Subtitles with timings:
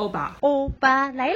[0.00, 1.34] 欧巴，欧巴来啦！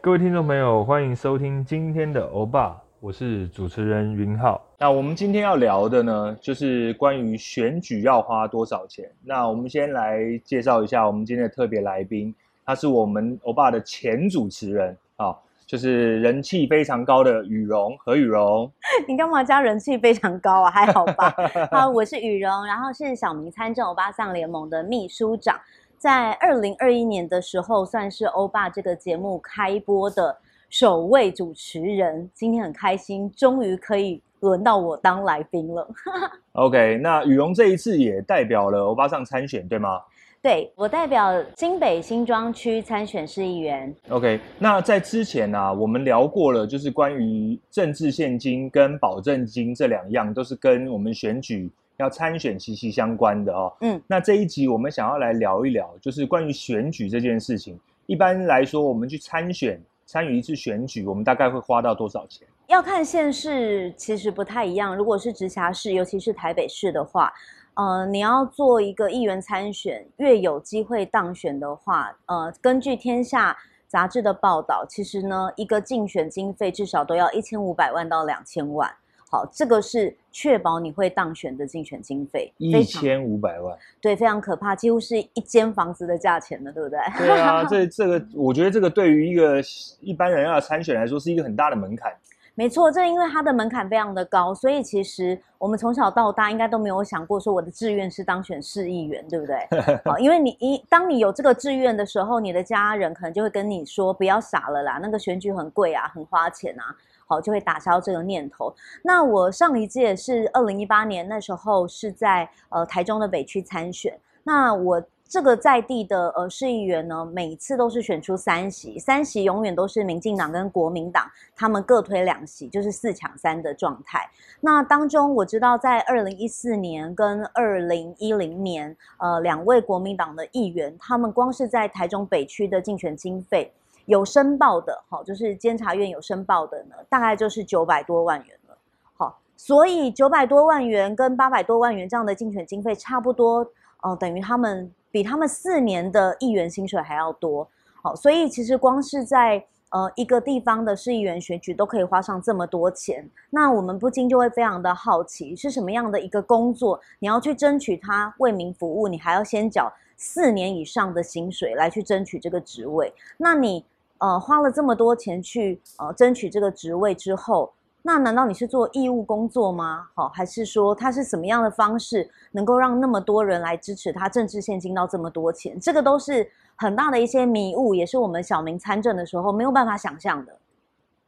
[0.00, 4.58] 各位听众朋友，欢迎收听今天的欧巴，我是主持人云浩。
[4.78, 9.06] 那我们今天要聊的呢，就是关于选举要花多少钱。
[9.22, 12.34] 那我们先来介绍一下我们今天的特别来宾，
[12.64, 15.36] 他是我们欧巴的前主持人啊。
[15.66, 18.70] 就是人气非常高的羽绒何羽绒，
[19.08, 20.70] 你干嘛加人气非常高啊？
[20.70, 21.34] 还好吧。
[21.72, 25.58] 好，我是羽绒，然后是小明参政欧巴桑联盟的秘书长，
[25.98, 30.36] 在二零二一年的时候，算是欧巴这个节目开播的
[30.68, 32.30] 首位主持人。
[32.34, 35.88] 今天很开心，终于可以轮到我当来宾了。
[36.52, 40.00] OK，那语蓉这一次也代表了欧巴上参选，对吗？
[40.42, 43.92] 对，我代表新北新庄区参选市议员。
[44.10, 53.72] OK，那在之前呢、啊，我们聊过了，就是关于政治献金跟保证金这两样，都是跟我们选举要参选息息相关的哦。
[53.80, 57.78] 嗯，那这一集我们想要来聊一聊，就是关于选举这件事情。
[58.06, 62.46] 一般来说，我们去参选，参与一次选举，我们大概会花到多少钱？
[62.66, 64.96] 要看县市，其实不太一样。
[64.96, 67.32] 如果是直辖市，尤其是台北市的话。
[67.74, 73.54] 呃，你要做一个议员参选，越有机会当选的话，呃，根据天下
[73.86, 78.90] 杂志的报道，其实呢，一个竞选经费至少都要一千五百万到两千万。
[79.36, 86.98] 好，这个是确保你会当选的竞选经费，一千五百万，对，非常可怕，几乎是一间房子的价钱了，对不对？
[87.18, 89.60] 对啊， 这这个，我觉得这个对于一个
[90.00, 92.10] 一般人要参选来说，是一个很大的门槛。
[92.54, 99.58] 没错，这因为它的门槛非常的高，所以其实我们从小到大应该都没有想过说我的志愿是当选市议员，对不对？
[100.06, 108.74] 好，因为你一当你有这个志愿的时候，你的家人可能就会跟你说不要傻了啦，那个选举很贵啊，很花钱啊，好，就会打消这个念头。
[109.02, 115.02] 那我上一届是二零一八年，那时候是在呃台中的北区参选，那我。
[115.28, 124.20] 这个在地的呃市议员呢，每次都是选出三席，三席永远都是民进党跟国民党，他们各推两席，就是四抢三的状态。
[124.60, 133.72] 那当中我知道，在二零一四年跟二零一零年，呃，两位国民党的议员，他们光是在台中北区的竞选经费
[134.06, 138.76] 有申报的，好，就是监察院有申报的呢，大概就是九百多万元了。
[139.14, 143.64] 好，所以九百多万元跟八百多万元这样的竞选经费差不多，
[144.02, 144.90] 呃，等于他们。
[145.12, 147.66] 比他们四年的议员薪水还要多，
[148.02, 163.82] 好，所以其实光是在呃一个地方的市议员选举都可以花上这么多钱，那我们不禁就会非常的好奇，是什么样的一个工作，你要去争取他为民服务，你还要先缴四年以上的薪水来去争取这个职位，那你
[164.18, 167.72] 呃花了这么多钱去呃争取这个职位之后。
[168.02, 170.06] 那难道你是做义务工作吗？
[170.14, 174.28] 好，还是说他是什么样的方式能够让那么多人来支持他？
[174.28, 180.56] 政治献金到这么多钱，这个都是很大的一些迷雾，也是我们小民参政的时候没有办法想象的。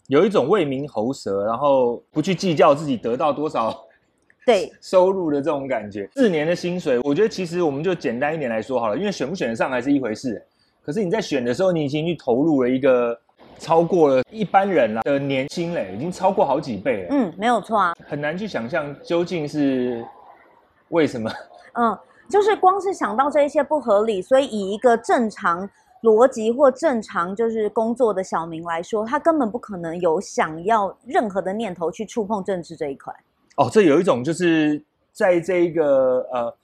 [0.06, 3.76] 有一种为民喉舌，然后不去计较自己得到多少
[4.46, 6.08] 对 收入的这种感觉。
[6.14, 10.40] 四年的薪水，我觉得其实我们就简单一点来说好了，因为选不选得上还是一回事。
[10.88, 13.20] 可是你在选的时候，你已经去投入了一个。
[13.60, 17.08] 超过了一般人啦的年薪嘞，已经超过好几倍了。
[17.10, 20.06] 嗯，没有错啊，很难去想象究竟是
[20.90, 21.28] 为什么。
[21.72, 21.98] 嗯，
[22.30, 25.68] 就是光是想到这一些不合理，所以以一个正常
[26.04, 33.12] 逻辑或正常就是工作的小明来说，他根本不可能有想要任何的念头去触碰政治这一块。
[33.56, 34.80] 哦，这有一种就是
[35.12, 36.56] 在这一个呃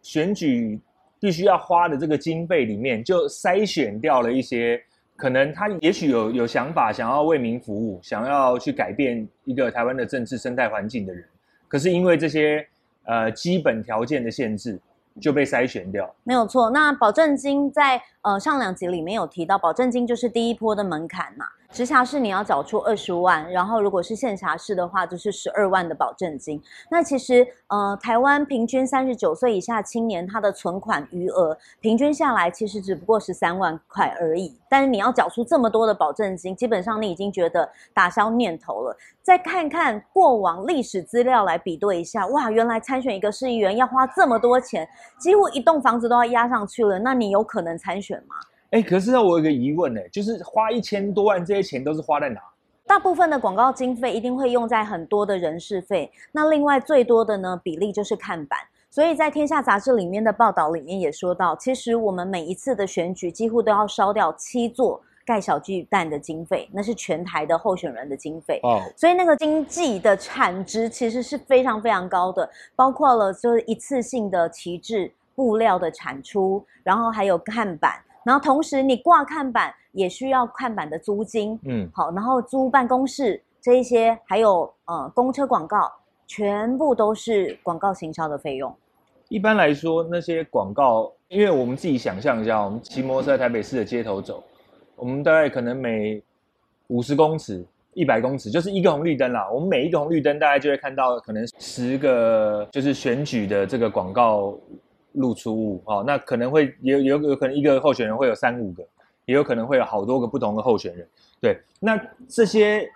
[0.00, 0.80] 选举
[1.20, 4.82] 必须要花的这个经费里面，就筛选掉了一些。
[5.16, 11.24] 可能他也许有有想法，想要为民服务，想要去改变一个台湾的政治生态环境的人，
[11.66, 12.64] 可是因为这些
[13.02, 14.78] 呃基本条件的限制，
[15.20, 16.08] 就被筛选掉。
[16.22, 16.70] 没有错。
[16.70, 21.46] 那保证金在呃上两集里面有提到，保证金就是第一波的门槛嘛。
[21.70, 26.58] 直辖市你要缴出二十万，然后如果是县辖市的话，就是十二万的保证金。
[26.90, 34.58] 那其实呃，台湾平均三十九岁以下青年他的存款余额平均下来其实只不过十三万块而已。
[34.70, 38.96] 但是你要缴出这么多的保证金，基本上你已经觉得打消念头了。
[39.22, 44.88] 再看看过往历史资料来比对一下，哇，原来参选一个市议员要花这么多钱，
[45.18, 46.98] 几乎一栋房子都要押上去了。
[46.98, 48.34] 那你有可能参选吗？
[48.70, 52.40] 哎，可是呢，我有个疑问呢，就是花一千多万，这些钱都是花在哪？
[52.86, 58.58] 大部分的广告经费一定会用在很多的人事费，那另外最多的呢比例就是看板。
[58.90, 68.58] 所以在《天下杂志》里面的报道里面也说到，其实我们每一次的选举几乎都要烧掉七座盖小巨蛋的经费，那是全台的候选人的经费。
[68.62, 77.92] 哦，所以那个经济的产值其实是非常非常高的，包括了就是一次性的旗帜布料的产出，然后还有看板。
[78.24, 85.90] 然后同时你挂看板也需要看板的租金，嗯，好，然后租办公室这一些，还有呃公车广告，
[86.26, 88.74] 全部都是广告行销的费用。
[89.28, 94.42] 一般来说，那些广告，因为我们自己想象一下，我们骑摩托车在台北市的街头走，
[94.96, 96.20] 我们大概可能每
[96.88, 97.64] 五十公尺、
[97.94, 99.48] 一百公尺就是一个红绿灯啦。
[99.50, 104.58] 我们每一个红绿灯，大概就会看到可能十个就是选举的这个广告
[105.18, 106.02] 露出物哦。
[106.06, 108.82] 那可能会有有有可能一个候选人会有三五个，
[109.26, 111.06] 也有可能会有好多个不同的候选人。
[111.40, 112.90] 对，那这些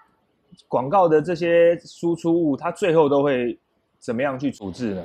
[0.66, 3.58] 广告的这些输出物，它最后都会
[3.98, 5.02] 怎么样去处置呢？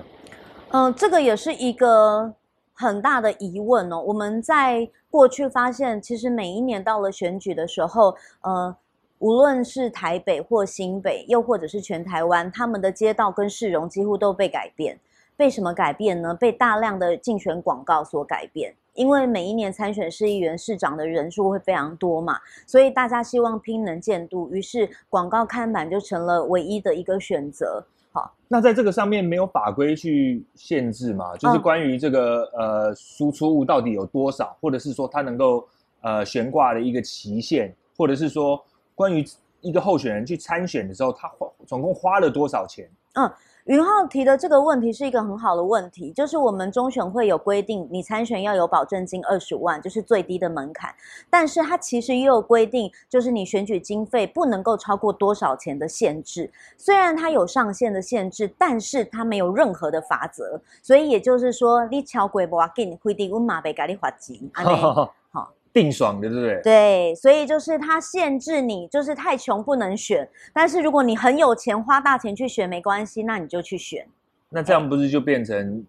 [0.71, 2.33] 嗯、这个也是一个
[2.73, 4.01] 很大的疑问哦。
[4.01, 8.75] 我们在过去发现，其实每一年到了选举的时候，呃，
[9.19, 14.99] 无论是台北或新北，又或者是全台湾，他们的街道跟市容几乎都被改变。
[15.38, 16.34] 被什么改变呢？
[16.34, 18.75] 被大量的竞选广告所改变。
[18.94, 27.86] 因为每一年参选市议员、市长的人数会非常多嘛，所以大家希望拼能见度，于是广告看板就成了唯一的一个选择。
[28.12, 31.38] 好那在这个上面没有法规去限制嘛？
[31.38, 35.63] 就是关于这个、哦、呃输出物到底有多少，或者是说它能够
[36.01, 38.60] 呃悬挂的一个期限，或者是说
[38.95, 39.24] 关于
[39.62, 42.89] 一个候选人去参选的时候，他花总共花了多少钱？
[43.13, 43.31] 嗯。
[43.67, 50.89] 云浩提的这个问题是一个很好的问题，就是我们中选会有规定，你参选要有保证金二十万，就是最低的门槛。
[51.29, 56.49] 但是它其实也有规定，就是你选举经费不能够超过多少钱的限制。
[56.77, 60.61] 虽然它有上限的限制，但是它没有任何的法则。
[60.81, 64.49] 所以也就是说，你超过不给你规定，我马被给你罚金。
[65.77, 66.62] 定爽的，对不对？
[66.63, 70.27] 对，所以就是它限制你，就是太穷不能选。
[70.51, 74.07] 但是如果你很有钱，花大钱去选没关系，那你就去选。
[74.50, 75.85] 那这样不是就变成，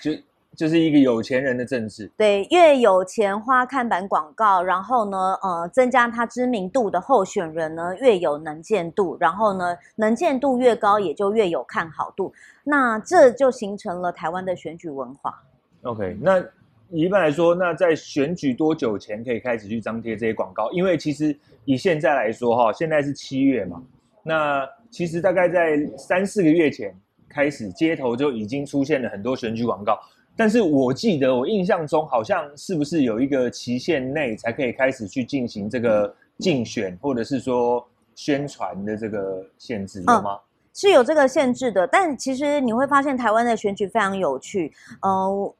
[0.00, 0.12] 就
[0.56, 2.10] 就是一个有钱人的政治？
[2.16, 12.32] 对，越有钱花看板广告，然后呢，呃，增加他知名度的候选人呢，越有能见度，然后呢，能见度越高，也就越有看好度。
[12.64, 15.42] 那这就形成了台湾的选举文化。
[15.82, 16.42] OK，那。
[16.92, 20.70] 一般来说，那在选举多久前可以开始去张贴这些广告？
[20.72, 21.34] 因为其实
[21.64, 23.82] 以现在来说，哈，现在是七月嘛，
[24.22, 26.94] 那其实大概在三四个月前
[27.30, 29.98] 开始，街头就已经出现了很多选举广告。
[30.36, 37.82] 但是我记得，我印象中好像是不是有一个期限内才可以开始去进行这个竞选，或者是说
[38.14, 40.38] 宣传的这个限制，有吗？
[40.74, 45.54] 是有这个限制的，但其实你会发现台湾的选举非常有趣，呃。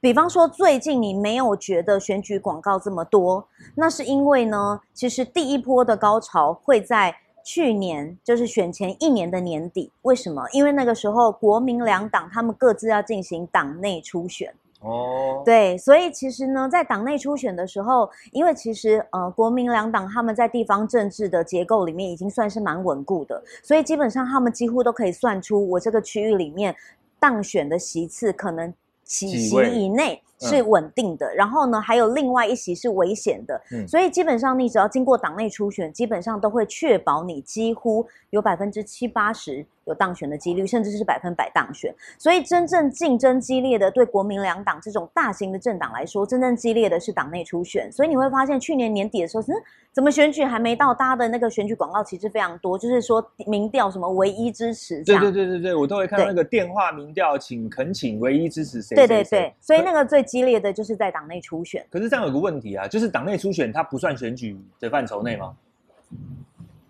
[0.00, 7.12] 比方说，最近你没有觉得选举广告这么多，那是因为呢，其实第一波的高潮会在
[7.44, 9.90] 去年，就是选前一年的年底。
[10.02, 10.44] 为什么？
[10.52, 14.54] 因为那个时候国民两党他们各自要进行党内初选。
[14.82, 26.76] 哦，对，所以其实呢，在党内初选的时候，因为其实呃，国民两党他们在地方政治的结构里面已经算是蛮稳固的，所以基本上他们几乎都可以算出我这个区域里面
[27.18, 28.72] 当选的席次可能。
[29.08, 39.66] 几行以内是稳定的，嗯、然后呢，还有另外一席是危险的，嗯、所以基本上你只要经过党内初选，基本上都会确保你几乎有百分之七八十。
[39.88, 41.94] 有当选的几率，甚至是百分百当选。
[42.18, 47.90] 所以真正竞争激烈的，对国民两党这种大型的政党来说，真正激烈的是党内初选。
[47.90, 49.56] 所以你会发现，去年年底的时候，嗯，
[49.90, 55.22] 怎么选举还没到，大家的那个选举广告其实非常多，就是说民调什么唯一支持这样。
[55.22, 58.94] 对对对对对，我都会看到那个电话民调，请恳请唯一支持谁？
[58.94, 61.84] 对对对，所以那个最激烈的就是在党内初选。
[61.90, 65.56] 可是这样有个问题啊，就是党内初选它不算选举的范畴内吗？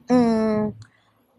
[0.08, 0.74] 嗯。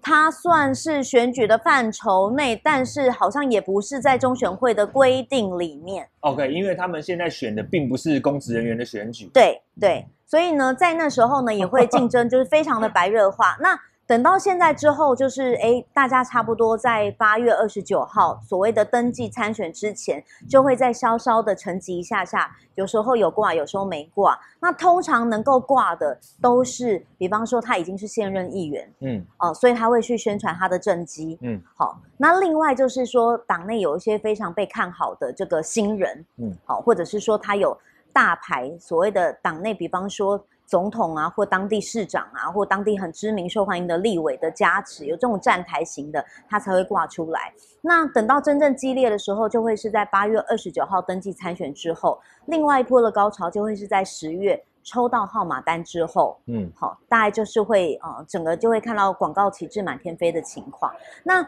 [0.02, 6.08] 它算是选举的范畴内，但是好像也不是在中选会的规定里面。
[6.22, 9.30] OK，因为他们现在选的并不是公职人员的选举。
[9.34, 13.58] 对对，所以呢，在那时候呢，也会竞争，就是非常的白热化。
[13.60, 13.78] 那。
[14.10, 24.36] 等到现在之后，就是诶，大家差不多在八月二十九号所谓的登记参选之前，就会再稍稍的沉寂一下下，有时候有挂，有时候没挂。
[24.60, 32.02] 那通常能够挂的，都是比方说他已经是现任议员，嗯，哦，所以他会去宣传他的政绩，嗯，好。
[32.18, 37.78] 那另外就是说，党内有一些非常被看好的这个新人，嗯，好，或者是说他有
[38.12, 40.44] 大牌所谓的党内，比方说。
[40.70, 47.52] 总统啊，或当地市长啊，或当地很知名、受欢迎的立委的加持，有这种站台型的，它才会挂出来。
[47.82, 56.40] 那等到真正激烈的时候，就会是在八月二十九号登记参选之后，另外一波的高潮就会是在十月抽到号码单之后。
[56.46, 60.94] 嗯，好，大概就是会呃，整个就会看到广告旗帜满天飞的情况。
[61.24, 61.42] 那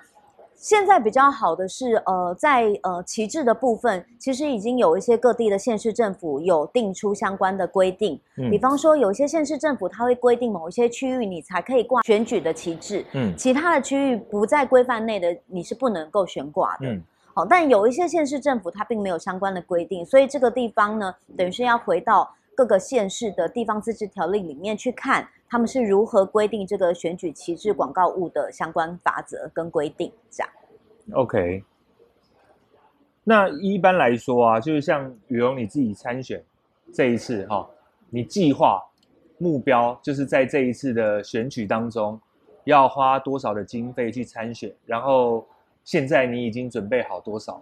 [0.61, 8.21] 现在比较好的是，呃，在呃旗帜的部分，其实已经有一些各地的县市政府有定出相关的规定。
[8.37, 16.85] 嗯，比方说，有一些县市政府它会规定某一些区域你才可以挂选举的旗帜，嗯，其他的区域不在规范内的你是不能够悬挂的。
[16.85, 17.01] 嗯，
[17.33, 25.27] 好，但有一些县市政府它并没有相关的规定，所以这个地方呢，等于是要回到各个县市的地方自治条例里面去看。
[25.51, 30.09] 他们是如何规定这个选举旗帜广告物的相关法则跟规定？
[30.29, 30.49] 这样。
[31.13, 31.61] OK。
[33.25, 36.41] 那一般来说啊，就是像羽绒你自己参选
[36.93, 37.69] 这一次哈，
[38.09, 38.81] 你计划
[39.37, 42.17] 目标就是在这一次的选举当中
[42.63, 44.73] 要花多少的经费去参选？
[44.85, 45.45] 然后
[45.83, 47.61] 现在你已经准备好多少？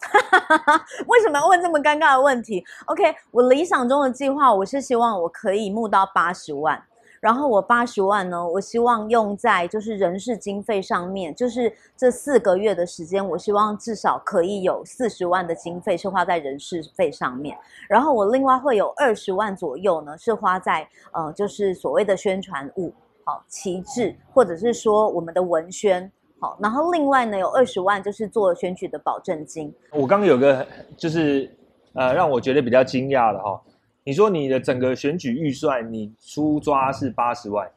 [1.08, 6.82] 为什么要问这么尴尬的问题？OK，我理想中的计划，我是希望我可以募到八十万。
[7.20, 17.54] 然后我八十万呢，我希望用在就是人事经费上面，就是这四个月的时间，我希望至少可以有四十万的经费是花在人事费上面。
[17.86, 22.90] 然后我另外会有二十万左右呢，是花在呃，就是所谓的宣传物，
[23.24, 26.56] 好，旗帜或者是说我们的文宣，好。
[26.58, 29.70] 然后另外呢，有二十万就是做选举的保证金。
[29.92, 31.54] 我刚刚有个就是
[31.92, 33.60] 呃，让我觉得比较惊讶的哈。
[34.04, 37.70] 你说你的整个选举预算，你出抓是八十万，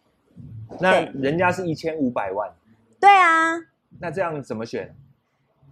[0.80, 2.50] 那人家是一千五百万，
[3.00, 3.60] 对啊，
[4.00, 4.96] 那这样怎么选？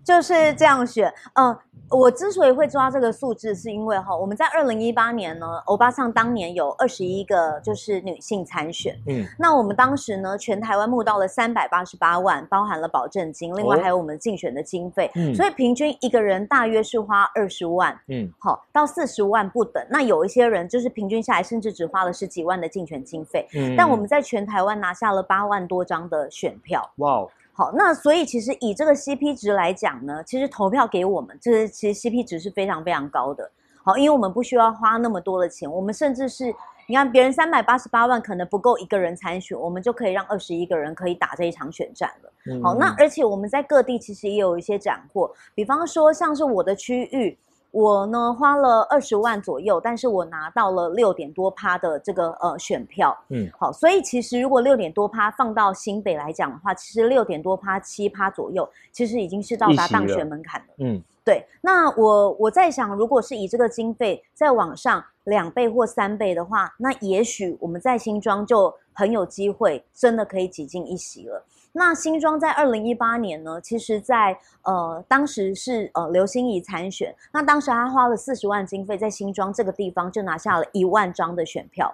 [0.04, 1.58] 就是这样选，嗯。
[1.94, 19.86] 我之所以会抓这个数字，是因为哈，我们在二零一八年呢，欧巴桑当年有二十一个就是女性参选，嗯，那我们当时呢，全台湾募到了三百八十八万，包含了保证金，另外还有我们竞选的经费，嗯，所以平均一个人大约是花二十万，嗯，好到四十万不等。
[19.90, 27.28] 那有一些人就是平均下来，甚至只花了十几万的竞选经费，嗯，但我们在全台湾拿下了八万多张的选票，哇。
[27.62, 33.52] 好，那所以其实以这个 CP 值来讲呢，其实投票给我们，这、就是其实 CP 值是非常非常高的。
[33.84, 36.52] 好，因为我们不需要花那么多的钱，我们甚至是
[36.88, 42.34] 你看别人三百八十八万可能不够一个人参选，我们就可以让二十一个人可以打这一场选战了。
[42.48, 47.38] 嗯、好，那而且我们在各地其实也有一些斩获，比方说像是我的区域。
[47.72, 61.46] 我呢花了二十万左右，但是我拿到了六点多趴的这个呃选票，嗯，好，所以其实如果六点多趴放到新北来讲的话，其实六点多趴七趴左右，其实已经是到达当选门槛了，嗯，对。
[61.62, 71.42] 那我我在想，如果是以这个经费再往上两倍或三倍的话，那也许我们在新庄就很有机会，真的可以挤进一席了。
[71.74, 81.94] 那新庄在二零一八年呢，其实在呃当时是呃刘欣怡参选，那当时他花了四十万经费在新庄这个地方就拿下了一万张的选票，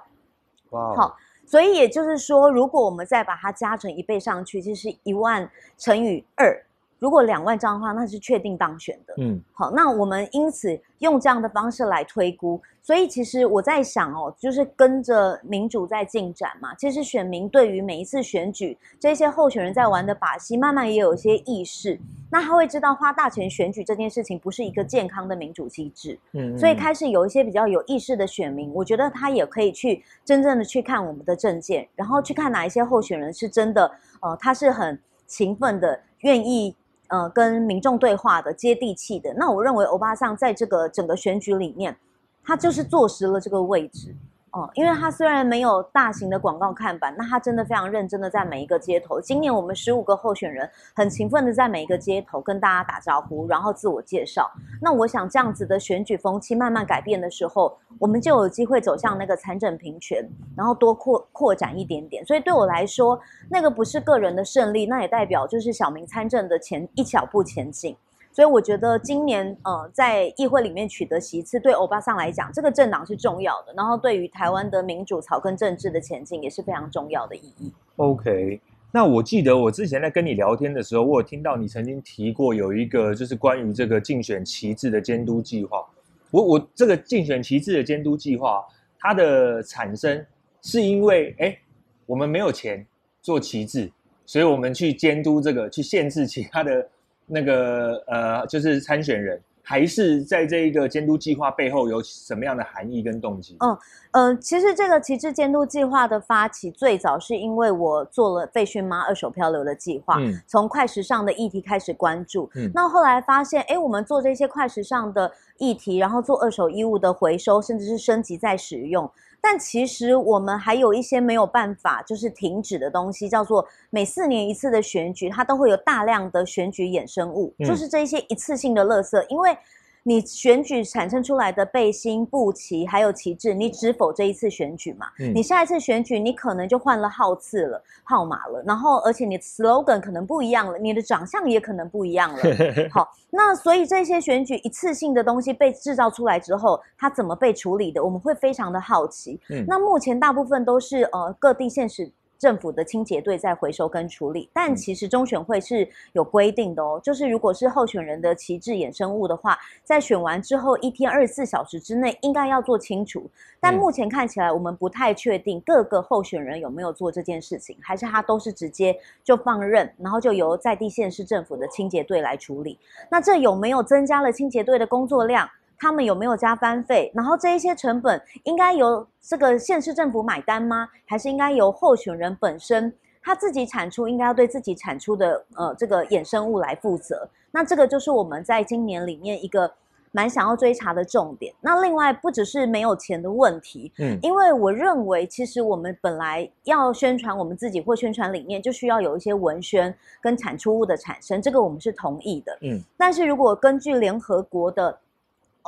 [0.72, 6.64] 哇好，所以也就是说，如果我们再把它加成一倍上去，就是一万乘以二。
[7.00, 9.14] 如果两万张的话，那是确定当选的。
[9.18, 16.74] 嗯，好，那我们因此用这样的方式来推估，所以其实我在想哦，就是跟着民主在进展嘛。
[16.76, 22.00] 其实选民对于每一次选举这些候选人在玩的把戏，慢慢也有一些意识。
[22.32, 26.20] 那他会知道花大钱选举这件事情不是一个健康的民主机制。
[26.34, 36.76] 嗯，嗯，所以开始有一些比较有意识的选民，我觉得他也可以去真正的去看我们的政见，然后去看哪一些候选人是真的，呃，他是很勤奋的，愿意。
[37.08, 41.98] 呃，跟民众对话的接地气的，那我认为欧巴桑在这个整个选举里面，
[42.44, 44.16] 他就是坐实了这个位置。
[44.58, 49.22] 哦，因为他虽然没有大型的广告看板，那他真的非常认真的在每一个街头。
[49.22, 54.50] 今年我们十五个候选人很勤奋的在每一个街头跟大家打招呼，然后自我介绍。
[54.82, 62.26] 那我想这样子的选举风气慢慢改变的时候，我们就有机会走向那个参政平权，然后多扩扩展一点点。
[62.26, 63.20] 所以对我来说，
[63.52, 67.96] 那个不是个人的胜利，那也代表就是小明参政的前一小步前进。
[68.38, 73.74] 所以我觉得今年呃，在议会里面取得席次，对欧巴桑来讲，这个政党是重要的。
[73.76, 77.74] 然后对于台湾的民主草根政治的前进，也是非常重要的意义。
[77.96, 85.84] OK，那我记得我之前在跟你聊天的时候，我有听到你曾经提过有一个就是关于这个竞选旗帜的监督计划。
[86.30, 88.64] 我我这个竞选旗帜的监督计划，
[89.00, 90.24] 它的产生
[90.62, 91.58] 是因为哎，
[92.06, 92.86] 我们没有钱
[93.20, 93.92] 做旗帜，
[94.28, 96.88] 所以我们去监督这个，去限制其他的。
[97.28, 103.58] 那个呃，就是参选人，还是在这一个监督计划背后有什么样的含义跟动机？
[103.60, 103.78] 嗯
[104.12, 129.58] 嗯、呃，其实这个旗帜监督计划的发起，最早是因为我做了废讯妈二手漂流的计划，嗯、从快时尚的议题开始关注，嗯、那后来发现，哎，我们做这些快时尚的议题，然后做二手衣物的回收，甚至是升级再使用，但其实我们还有一些没有办法就是停止的东西，叫做每四年一次的选举，它都会有大量的选举衍生物，嗯、就是这一些一次性的垃圾，因为。
[130.08, 135.08] 你选举产生出来的背心、布旗还有旗帜，你只否这一次选举嘛？
[135.20, 142.40] 嗯、你下一次选举，你可能就换了号次了、号码了，然后而且你的 slogan 可能不一样了，你的长相也可能不一样了。
[142.90, 148.02] 好，那所以这些选举一次性的东西被制造出来之后，它怎么被处理的？
[148.02, 149.38] 我们会非常的好奇。
[149.50, 152.10] 嗯、那目前大部分都是呃各地县市。
[152.38, 163.30] 政府的清洁队在回收跟处理，但其实中选会是有规定的哦，就是如果是候选人的旗帜衍生物的话，在选完之后一天二十四小时之内应该要做清除。
[163.60, 172.78] 但目前看起来，我们不太确定各个候选人有没有做这件事情，还是他都是直接就放任，然后就由在地县市政府的清洁队来处理。
[173.10, 175.50] 那这有没有增加了清洁队的工作量？
[175.80, 177.12] 他们有没有加班费？
[177.14, 180.90] 然后这一些成本应该由这个县市政府买单吗？
[181.06, 187.30] 还是应该由候选人本身他自己产出，应该要对自己产出的呃这个衍生物来负责？
[187.52, 189.72] 那这个就是我们在今年里面一个
[190.12, 191.54] 蛮想要追查的重点。
[191.60, 202.82] 那另外不只是没有钱的问题，嗯，因为我认为其实我们本来要宣传我们自己或宣传理念，就需要有一些文宣跟产出物的产生，这个我们是同意的，嗯。
[202.98, 204.98] 但是如果根据联合国的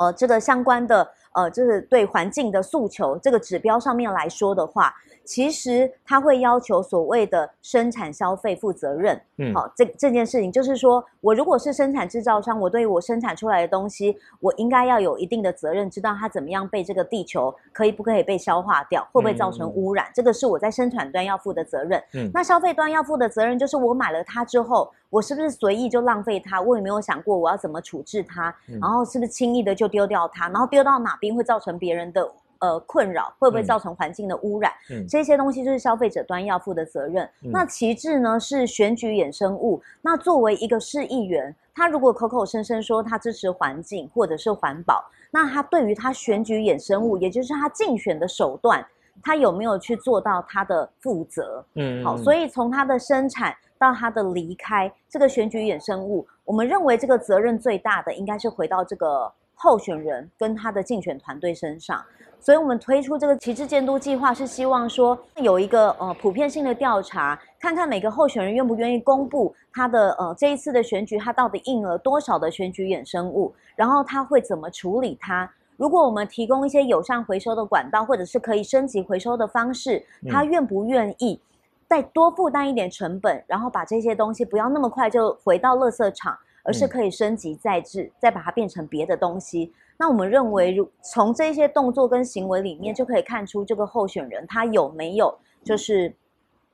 [0.00, 4.94] 呃，这个相关的呃，就是对环境的诉求这个指标上面来说的话。
[5.22, 22.02] 其实它会要求所谓的生产消费负责任，嗯，好，这这件事情就是说，我如果是生产制造商，我对于我生产出来的东西，我应该要有一定的责任，知道它怎么样被这个地球可以不可以被消化掉，会不会造成污染，嗯、这个是我在生产端要负的责任。
[22.14, 26.60] 嗯，那消费端要负的责任就是我买了它之后，我是不是随意就浪费它？
[26.60, 32.28] 我也没有想过我要怎么处置它，嗯、然后是不是轻易的就丢掉它，然后丢到哪边会造成别人的。
[32.62, 34.70] 呃，困扰会不会造成环境的污染？
[34.90, 37.24] 嗯，这些东西就是消费者端要负的责任。
[37.42, 39.80] 嗯，那其次呢是选举衍生物。
[40.02, 48.86] 那作为一个市议员，他如果口口声声说他支持环境或者是环保，那他对于他选举衍生物，也就是他竞选的手段，
[49.22, 51.64] 他有没有去做到他的负责？
[51.76, 62.02] 嗯，好，所以从他的生产到他的离开，这个选举衍生物，我们认为这个责任最大的应该是回到这个候选人跟他的竞选团队身上。
[62.42, 75.50] 所以我们推出这个旗帜监督计划，是希望说有一个呃普遍性的调查，看看每个候选人愿不愿意公布他的呃这一次的选举，他到底印了多少的选举衍生物，然后他会怎么处理它。
[75.76, 81.38] 如果我们提供一些友善回收的管道，或者是可以升级回收的方式，他愿不愿意
[81.86, 89.72] 再多负担一点成本，然后把这些东西不要那么快就回到垃圾场，而是可以升级再制，再把它变成别的东西。
[89.98, 96.14] 那我们认为，如从这些动作跟行为里面，就可以看出这个候选人他有没有就是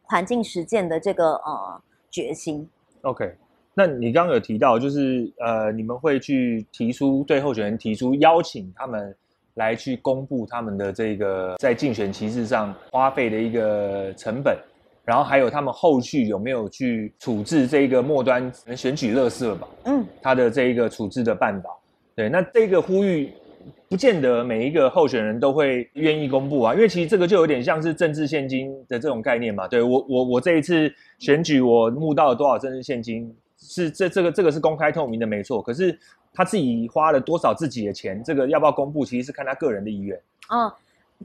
[0.03, 2.69] 环境实践的这个呃决心。
[3.03, 3.35] OK，
[3.75, 9.15] 那你刚刚有提到，就是呃，你们会去提出对候选人提出邀请他们
[9.55, 14.57] 来去公布他们的这个在竞选旗帜上花费的一个成本，
[15.07, 19.69] 然后还有他们后续有没有去处置这个末端选举垃圾吧？
[19.85, 21.71] 嗯，他的这一个处置的办法。
[22.17, 23.33] 对，那这个呼吁
[23.89, 29.69] 不见得每一个候选人都会愿意公布啊，因为其实这个就有点像是政治献金的这种概念嘛。
[29.69, 35.97] 对，我我我这一次选举我募到了多少政治献金，是这这个这个是公开透明的没错，可是
[36.35, 40.21] 他自己花了多少自己的钱，这个要不要公布，其实是看他个人的意愿。
[40.51, 40.69] 嗯，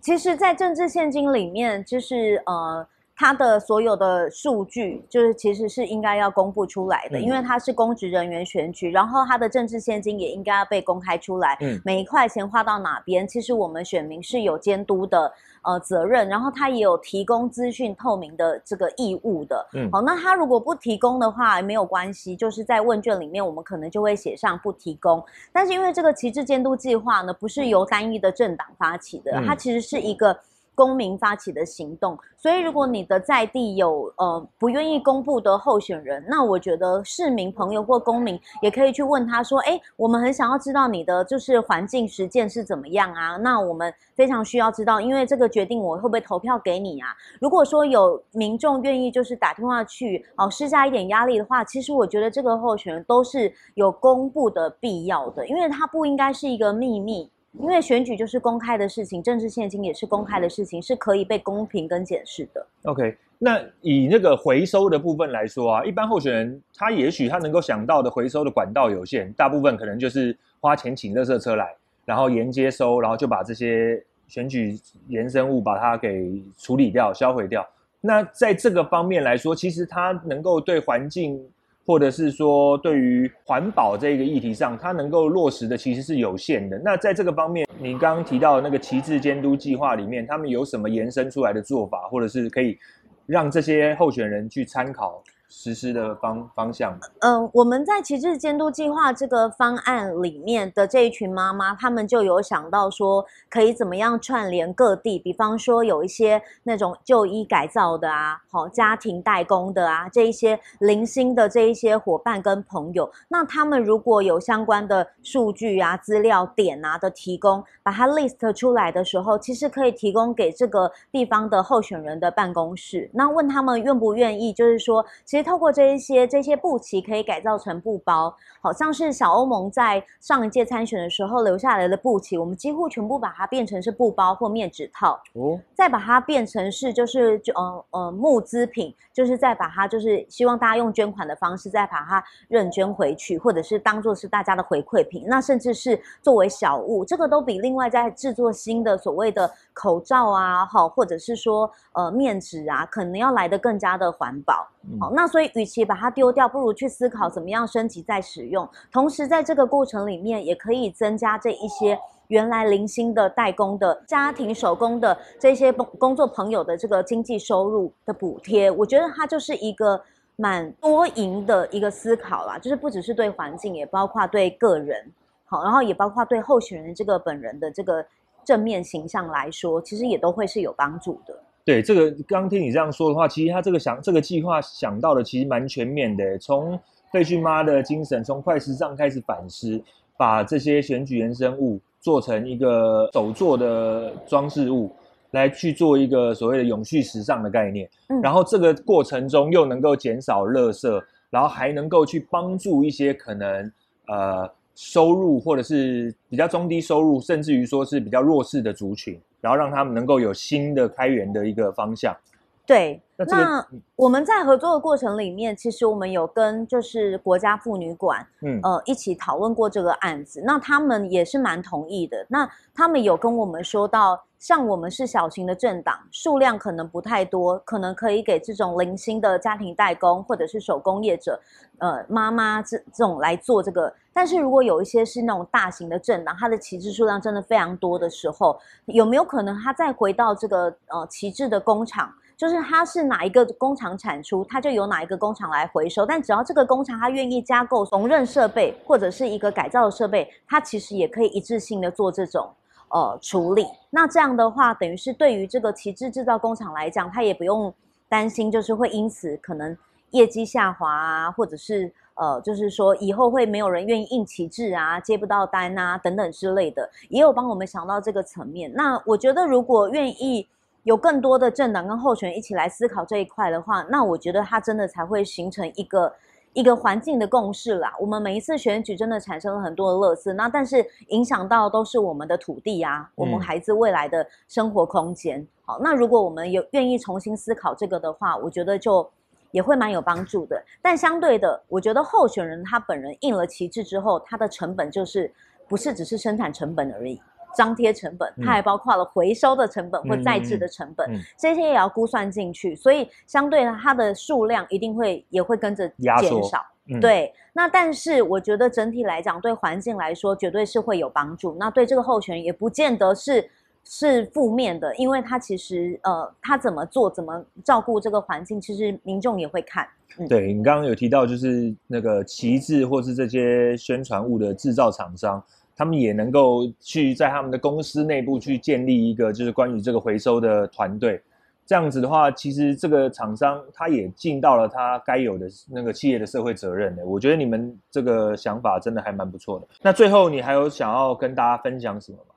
[0.02, 2.86] 其实，在政治献金里面，就是呃。
[3.15, 11.56] 他的所有的数据，就是其实是应该要公布出来的，嗯、因为他是公职人员选举，然后他的政治现金也应该要被公开出来。
[11.62, 19.67] 嗯，每一块钱花到哪边，其实我们选民是有监督的呃责任，然后他也有提供资讯透明的这个义务的。
[19.74, 25.24] 嗯，好，那他如果不提供的话，没有关系，就是在问卷里面我们可能就会写上不提供。
[25.52, 30.36] 但是因为这个旗帜监督计划呢，不是由单一的政党发起的，嗯、它其实是一个。
[30.82, 43.38] 公民发起的行动，所以如果你的在地有呃不愿意公布的候选人，那我觉得市民朋友或公民也可以去问他说，哎，我们很想要知道你的就是环境实践是怎么样啊？
[43.38, 47.10] 那我们非常需要知道，因为这个决定我会不会投票给你啊？
[47.39, 57.30] 如果说有民众愿意就是打电话去哦施加一点压力的话，其实我觉得这个候选人都是有公布的必要的，因为它不应该是一个秘密。
[57.60, 62.66] 因为选举就是公开的事情，政治献金也是公开的事情，是可以被公平跟检视的。
[62.84, 77.68] OK，那以那个回收的部分来说啊，一般候选人他也许他能够想到的回收的管道有限，大部分可能就是花钱请垃圾车来，然后沿街收，然后就把这些选举延伸物把它给处理掉、销毁掉。
[78.00, 81.40] 那在这个方面来说，其实它能够对环境，
[81.86, 86.80] 或者是说对于环保这个议题上，它能够落实的其实是有限的。
[86.84, 92.78] 那在这个方面，你刚刚提到那个旗帜监督计划里面，他们有什么延伸出来的做法，或者是可以
[93.26, 95.22] 让这些候选人去参考？
[95.54, 96.98] 实施的方方向。
[97.20, 125.41] 嗯，我们在旗帜监督计划这个方案里面的这一群妈妈，他们就有想到说，可以怎么样串联各地，比方说有一些那种就医改造的啊，好家庭代工的啊，这一些零星的这一些伙伴跟朋友，那他们如果有相关的数据啊、资料点啊的提供，把它 list 出来的时候，其实可以提供给这个地方的候选人的办公室，那问他们愿不愿意，就是说，其实。
[125.44, 154.68] 透过这一些这些布旗可以改造成布包，好像是小欧盟在上一届参选的时候留下来的布旗，我们几乎全部把它变成是布包或面纸套，哦，再把它变成是就是就呃呃募资品，就是再把它就是希望大家用捐款的方式再把它认捐回去，或者是当做是大家的回馈品，那甚至是作为小物，这个都比另外在制作新的所谓的口罩啊，好，或者是说呃面纸啊，可能要来得更加的环保，
[155.00, 155.28] 好，那。
[155.28, 158.67] 所以，与其把它丢掉，不如去思考怎么样升级再使用。
[158.91, 168.70] 同时，在这个过程里面，也可以增加这一些原来零星的代工的家庭手工的这些工工作朋友的这个经济收入的补贴。
[168.72, 170.02] 我觉得它就是一个
[170.36, 175.10] 蛮多赢的一个思考啦，就是不只是对环境，也包括对个人，
[175.46, 178.06] 好，然后也包括对候选人这个本人的这个
[178.44, 181.39] 正面形象来说，其实也都会是有帮助的。
[181.63, 186.38] 对这个，刚听你这样说的话，其实他这个想这个计划想到的其实蛮全面的。
[186.39, 186.80] 从
[187.12, 189.82] 废墟妈的精神，从快时尚开始反思，
[190.17, 194.91] 把这些选举延伸物做成一个手作的装饰物，
[195.32, 197.89] 来去做一个所谓的永续时尚的概念。
[198.10, 203.71] 嗯，然后这个过程中又能够减少垃圾，然后还能够去帮助一些可能
[204.08, 204.50] 呃。
[204.76, 212.16] 收入或者是比较中低收入，甚至于说是比较弱势的族群，然后让他们能够有新的开源的一个方向。
[212.65, 222.26] 对，那，这个、那我们在合作的过程里面，其实我们有跟就是国家妇女馆，嗯呃一起讨论过这个案子，那他们也是蛮同意的。
[222.30, 231.38] 那他们有跟我们说到，像我们是小型的政党，数量可能不太多，可能可以给这种零星的家庭代工或者是手工业者，
[231.80, 233.93] 呃妈妈这这种来做这个。
[234.13, 242.13] 但是如果有一些是那种大型的政党，它的旗帜数量真的非常多的时候，有没有可能他再回到这个呃旗帜的工厂？
[242.42, 246.08] 就是它是哪一个工厂产出，它就由哪一个工厂来回收。
[246.08, 252.50] 但只要这个工厂它愿意加购缝纫设备或者是一个改造的设备，它其实也可以一致性的做这种
[252.90, 253.68] 呃处理。
[253.92, 257.72] 那这样的话，等于是对于这个旗帜制造工厂来讲，它也不用
[258.10, 259.78] 担心，就是会因此可能
[260.10, 268.74] 业绩下滑啊，或者是呃，就是说以后会没有人愿意印旗帜啊，接不到单啊等等之类的，也有帮我们想到这个层面。
[268.74, 270.48] 那我觉得如果愿意。
[270.84, 276.13] 有更多的政党跟候选人一起来思考这一块的话，那我觉得它真的才会形成一个
[276.54, 277.94] 一个环境的共识啦。
[278.00, 285.48] 我们每一次选举真的产生了很多的乐色，那但是影响到都是我们的土地啊，我们孩子未来的生活空间。
[285.63, 289.08] 好，那如果我们有愿意重新思考这个的话，我觉得就
[289.52, 290.62] 也会蛮有帮助的。
[290.82, 295.32] 但相对的，我觉得候选人他本人印了旗帜之后，他的成本就是
[295.70, 297.22] 不是只是生产成本而已。
[297.56, 302.76] 张贴成本，它还包括了回收的成本或再制的成本，这些也要估算进去。
[302.76, 306.66] 所以相对呢，它的数量一定会也会跟着减少。
[306.88, 311.56] 嗯、对，那但是我觉得整体来讲，对环境来说绝对是会有帮助。
[311.60, 313.48] 那对这个候选人也不见得是
[313.84, 319.88] 是负面的，因为他其实呃，他怎么做，怎么照顾这个环境，其实民众也会看。
[320.18, 325.42] 嗯、对你刚刚有提到，就是那个旗帜或是这些宣传物的制造厂商。
[325.82, 331.20] 他们也能够去在他们的公司内部去建立一个，就是关于这个回收的团队。
[331.65, 337.04] 这样子的话，其实这个厂商他也尽到了他该有的那个企业的社会责任的。
[337.04, 339.67] 我觉得你们这个想法真的还蛮不错的。
[339.82, 342.36] 那最后你还有想要跟大家分享什么吗？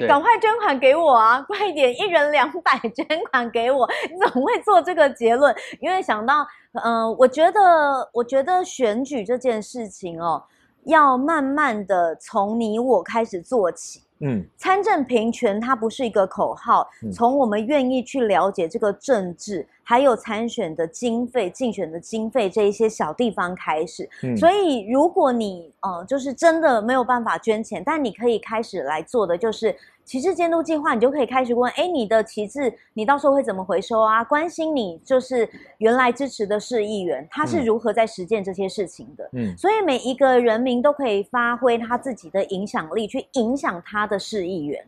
[0.06, 1.40] 赶快捐款给我啊！
[1.48, 3.88] 快一点，一人两百 捐款给我。
[4.10, 5.54] 你怎么会做这个结论？
[5.80, 6.46] 因为想到，
[6.84, 10.42] 嗯、呃，我觉得，我觉得选举这件事情哦。
[10.84, 24.08] 要慢慢的从你我开始做起，嗯，参政平权它不是一个口号，嗯、从我们愿意去了解这个政治，还有参选的经费、竞选的经费这一些小地方开始。
[24.22, 29.74] 嗯、所以如果你呃就是真的没有办法捐钱，但你可以开始来做的就是。
[30.10, 34.24] 旗帜监督计划，你就可以开始问：哎，你的旗帜你到时候会怎么回收啊？
[34.24, 39.30] 关心你就是原来支持的市议员，他是如何在实践这些事情的。
[39.34, 44.84] 嗯，所以每一个人民都可以发挥他自己的影响力，去影响他的市议员。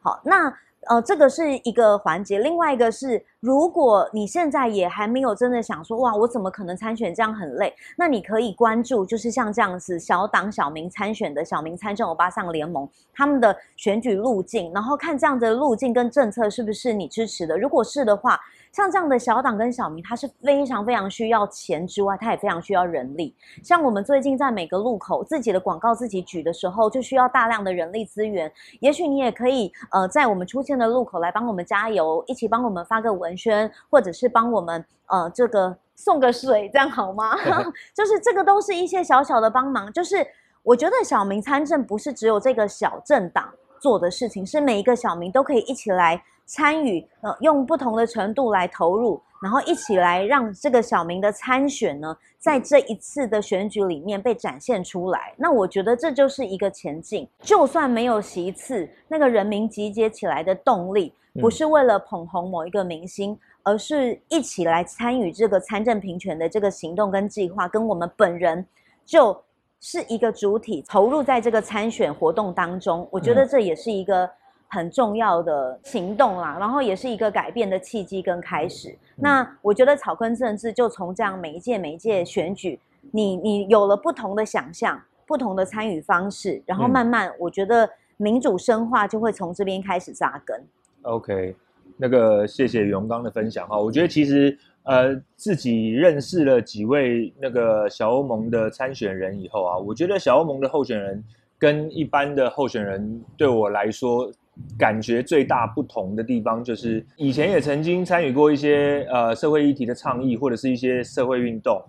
[0.00, 0.50] 好，那。
[0.88, 7.14] 呃，这个是一个环节，另外一个是，如果你现在也还没有真的想说，哇，我怎么可能参选？
[7.14, 7.74] 这样很累。
[7.96, 17.56] 那你可以关注，就是像这样子小党小民参选的小民参政欧巴桑联盟他们的选举路径，然后看这样的路径跟政策是不是你支持的。
[17.58, 18.40] 如果是的话。
[18.74, 23.32] 像这样的小党跟小民，他是非常非常需要钱之外，他也非常需要人力。
[23.62, 28.52] 像我们最近在每个路口自己的广告自己举的时候，就需要大量的人力资源。
[28.80, 37.36] 也许你也可以呃，在我们出现的路口来帮我们加油，一起帮我们发个文宣，或者是帮我们呃这个送个水，这样好吗？
[37.94, 39.92] 就是这个都是一些小小的帮忙。
[39.92, 40.26] 就是
[40.64, 46.20] 我觉得小民参政不是只有这个小政党做的事情，是每一个小民都可以一起来。
[46.46, 55.32] 参与，呃，用不同的程度来投入，然后一起来让这个小明的参选呢，在这一次的选举里面被展现出来。
[55.36, 57.28] 那我觉得这就是一个前进。
[57.40, 68.64] 就算没有席次，那个人民集结起来的动力，不是为了捧红某一个明星，嗯、而是一起来参与这个参政平权的这个行动跟计划，跟我们本人
[69.06, 69.34] 就
[69.80, 73.08] 是一个主体投入在这个参选活动当中。
[73.10, 74.30] 我觉得这也是一个。
[74.68, 78.88] 很重要的行动啦，然后也是一个改变的契机跟开始。
[78.90, 82.80] 嗯、那我觉得草根政治就从这样每一届每一届选举，
[83.12, 90.60] 你你有了不同的想象，不同的参与方式，然后慢慢，我觉得民主深化就会从这边开始扎根。
[91.02, 91.54] OK，
[91.96, 93.78] 那个谢谢永刚的分享哈。
[93.78, 101.22] 我觉得其实呃自己认识了几位那个小欧盟的参选人以后啊，我觉得小欧盟的候选人
[101.56, 104.28] 跟一般的候选人对我来说。
[104.78, 111.82] 感觉最大不同的地方就是，以前也曾经参与过一些呃社会议题的倡议，或者是一些社会运动，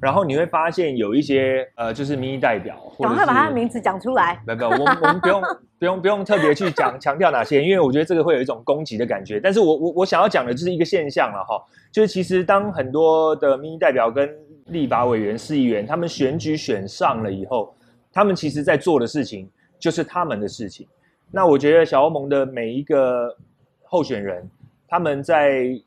[0.00, 4.40] 然后你会发现有一些呃就是民意代表，赶快把他的名字讲出来。
[4.46, 5.42] 不不，我们我们不用
[5.78, 9.38] 不用不用特别去讲强调哪些，因为我觉得这个会有一种攻击的感觉。
[9.38, 14.28] 但是我我我想要讲的就是一个现象了哈，就是其实当很多的民意代表跟
[14.66, 17.72] 立法委员、市议员他们选举选上了以后，
[18.12, 20.86] 他们其实在做的事情就是他们的事情。
[21.30, 23.36] 那我觉得小欧盟的每一个
[23.82, 24.48] 候选人，
[24.88, 25.78] 他们在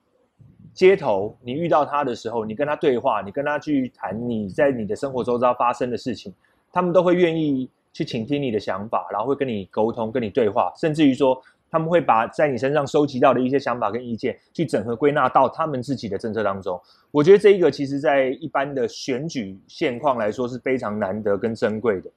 [0.73, 6.33] 街头，你遇到他的时候，你跟他对话，你跟他去谈你在你的生活周遭发生的事情，
[6.71, 16.79] 他们都会愿意去倾听你的想法，然后会跟你沟通、跟你对话，甚至于说他们会把在你身上收集到的一些想法跟意见，去整合归纳到他们自己的政策当中。
[17.11, 22.09] 我觉得这一个其实在一般的选举现况来说是非常难得跟珍贵的。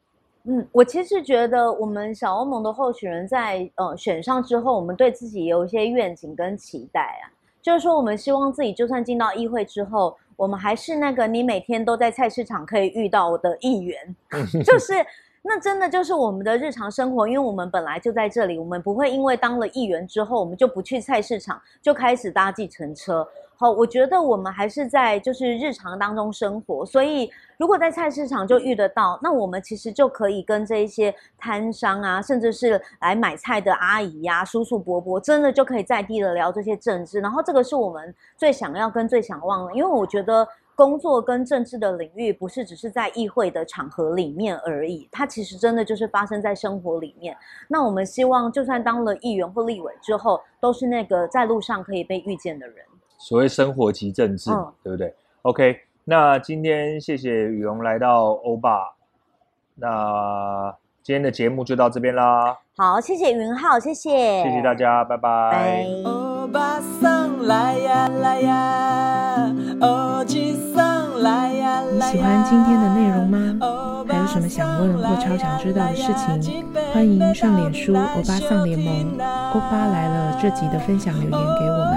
[0.47, 14.15] 嗯，我其实觉得我们小欧盟的候选人在呃选上之后，我们对自己有一些愿景跟期待啊，就是说我们希望自己就算进到议会之后，我们还是那个你每天都在菜市场可以遇到的议员，
[14.67, 14.93] 就是
[15.41, 23.27] 那真的就是我们的日常生活，因为我们本来就在这里，我们不会因为当了议员之后，我们就不去菜市场，就开始搭计程车。
[23.57, 37.21] 好，我觉得我们还是在就是日常当中生活，所以如果在菜市场就遇得到，那我们其实就可以跟这一些摊商啊，甚至是来买菜的阿姨呀、叔叔伯伯，真的就可以在地的聊这些政治。
[37.21, 47.37] 然后这个是我们最想要跟最想望的，因为我觉得工作跟政治的领域不是只是在议会的场合里面而已，它其实真的就是发生在生活里面。
[47.69, 52.85] 那我们希望，就算当了议员或立委之后，都是那个在路上可以被遇见的人。
[53.25, 58.93] 所谓生活及政治，嗯、对不对？OK，那今天谢谢宇龙来到欧巴，
[59.77, 60.71] 那
[61.03, 62.55] 今天的节目就到这边啦。
[62.77, 65.87] 好，谢谢云浩，谢谢，谢谢大家，拜拜。
[66.05, 72.13] 欧巴桑来呀来呀，欧吉桑来呀来呀。
[72.13, 74.07] 你喜欢今天的内容吗？
[74.07, 76.67] 还有什么想问或超想知道的事情？
[76.93, 79.13] 欢迎上脸书欧巴桑联盟，
[79.55, 81.94] 欧巴来了这集的分享留言给我们。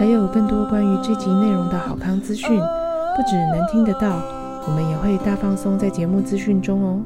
[0.00, 4.22] 还有更多关于这集内容的好康资讯，不只能听得到，
[4.66, 7.04] 我们也会大放松在节目资讯中哦。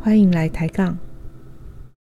[0.00, 0.96] 欢迎来抬杠。